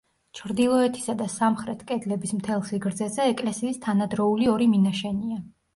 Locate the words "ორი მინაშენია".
4.57-5.45